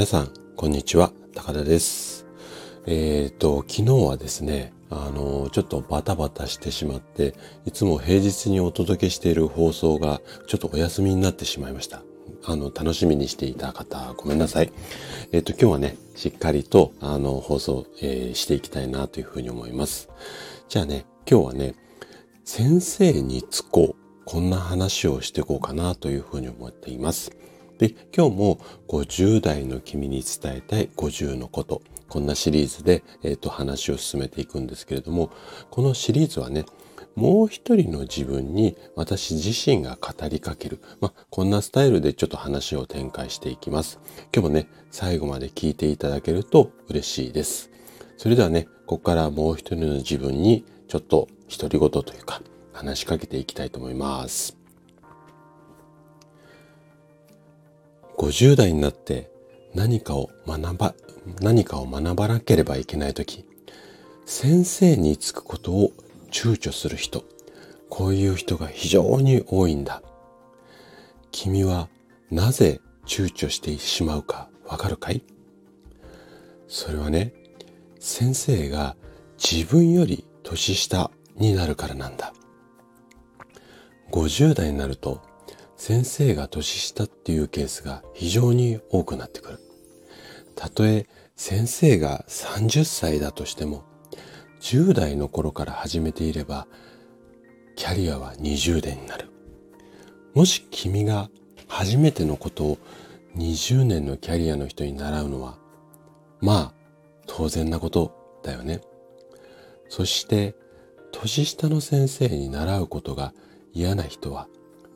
[0.00, 1.12] 皆さん、こんにちは。
[1.34, 2.26] 高田です。
[2.86, 7.34] えっ、ー、と、昨日はですね、あの、ちょっとバタバタしてしまって、
[7.66, 12.02] いつも平日にお届けしている放送がちょっとお休みになってしまいました。
[12.46, 14.72] あの、楽しみにしていた方、ごめんなさい。
[15.32, 20.08] えっ、ー、と、今日はね、しっかりと、あの、放送、えー、していきたいなというふうに思います。
[20.70, 21.74] じゃあね、今日はね、
[22.46, 24.24] 先生につこう。
[24.24, 27.32] こんな話をしていこうかなというふうに思っています。
[27.80, 31.80] で、今日も50代の君に伝えたい50のこと。
[32.10, 35.30] こんなシリーズで、えっ、ー、と、話を進めていくんですけれども、
[35.70, 36.66] このシリーズはね、
[37.14, 40.82] もう一人の自分に私自身が語りかける。
[41.00, 43.98] まあ、こんなスタイルでちょっと話を展開していきます。
[44.34, 47.70] 今日もね、最後まで聞いていただけると嬉しいです。
[48.18, 52.42] それではね、ここからもう一人の自分にちょっと独り言というか、
[52.74, 54.59] 話しかけていきたいと思います。
[58.20, 59.30] 50代になって
[59.74, 60.94] 何かを学ば、
[61.40, 63.46] 何かを学ばなければいけないとき、
[64.26, 65.92] 先生につくことを
[66.30, 67.24] 躊躇する人、
[67.88, 70.02] こういう人が非常に多いんだ。
[71.32, 71.88] 君は
[72.30, 75.22] なぜ躊躇してしまうかわかるかい？
[76.68, 77.32] それはね、
[78.00, 78.96] 先生が
[79.38, 82.34] 自分より年下になるからなんだ。
[84.12, 85.22] 50代になると
[85.80, 89.60] 先生が年下っていうケースが非常に多くなってくる。
[90.54, 93.84] たとえ先生が30歳だとしても
[94.60, 96.66] 10代の頃から始めていれば
[97.76, 99.30] キャリアは20年になる。
[100.34, 101.30] もし君が
[101.66, 102.78] 初めてのことを
[103.38, 105.56] 20年のキャリアの人に習うのは
[106.42, 106.74] まあ
[107.26, 108.82] 当然なことだよね。
[109.88, 110.54] そして
[111.10, 113.32] 年下の先生に習うことが
[113.72, 114.46] 嫌な人は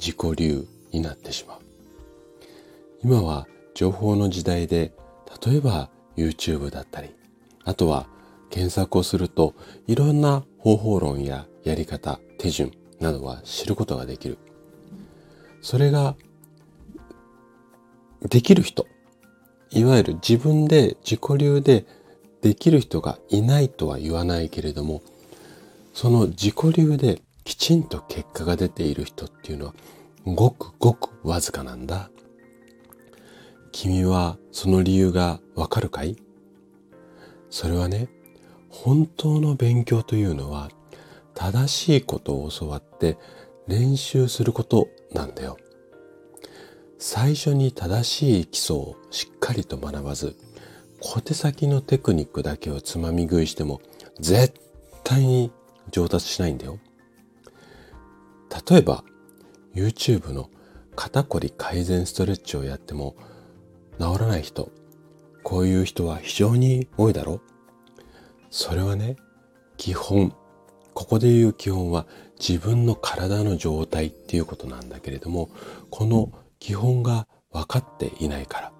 [0.00, 1.58] 自己流になってしまう。
[3.04, 4.92] 今は情報の時代で、
[5.44, 7.14] 例えば YouTube だったり、
[7.64, 8.06] あとは
[8.50, 9.54] 検索をすると
[9.86, 14.38] いろんな方法論ややり方、手順などは知ることができる。
[15.62, 16.16] それが
[18.28, 18.86] できる人、
[19.70, 21.86] いわゆる自分で自己流で
[22.42, 25.02] できる人がいないとは言わないけれども、
[25.94, 27.20] その自己流で
[27.50, 29.74] きちんと結果が出ている人っていうのは
[30.24, 32.08] ごくごくわずかなんだ。
[33.72, 36.16] 君はその理由がわかるかい？
[37.50, 38.08] それはね、
[38.68, 40.70] 本当の勉強というのは
[41.34, 43.18] 正しいことを教わって
[43.66, 45.56] 練習することなんだよ。
[46.98, 50.36] 最初に正しい基礎をしっかりと学ばず、
[51.00, 53.80] 小手先のテクニックだけをつまみ食いしても
[54.20, 54.54] 絶
[55.02, 55.50] 対に
[55.90, 56.78] 上達しないんだよ。
[58.68, 59.04] 例えば
[59.74, 60.50] YouTube の
[60.96, 63.16] 肩こり改善ストレッチをやっても
[63.98, 64.70] 治らない人
[65.42, 67.40] こういう人は非常に多いだろう。
[68.50, 69.16] それはね
[69.76, 70.34] 基本。
[70.92, 72.06] ここで言う基本は
[72.38, 75.48] 自分の体の状態っていうことなんだけれども
[75.88, 78.72] この基本が分かっていないから。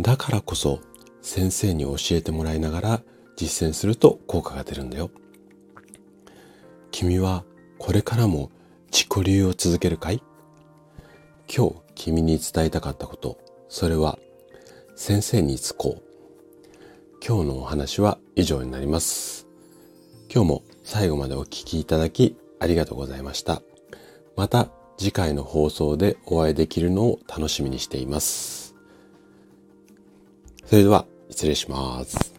[0.00, 0.80] だからこそ
[1.22, 3.02] 先生に教えてもらいながら
[3.36, 5.10] 実践すると効果が出るんだよ。
[6.90, 7.44] 君は
[7.78, 8.50] これからも
[8.90, 10.22] 自己流を続けるかい？
[11.54, 13.38] 今日君に伝えたかったこと、
[13.68, 14.18] それは
[14.96, 16.02] 先生につこう。
[17.26, 19.46] 今日のお話は以上になります。
[20.32, 23.62] 今日も最後までお聴きいただきありがとうございました。
[24.36, 28.74] また次回の放送でお会いできるのを楽しみにしています。
[30.64, 32.35] それでは失礼します。